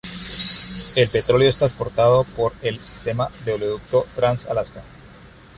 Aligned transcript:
El 0.95 1.09
petróleo 1.09 1.47
es 1.47 1.57
transportado 1.59 2.23
por 2.35 2.53
el 2.63 2.79
Sistema 2.79 3.29
de 3.45 3.53
oleoducto 3.53 4.03
Trans-Alaska. 4.15 4.81